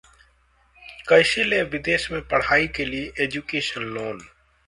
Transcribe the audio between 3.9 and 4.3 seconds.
loan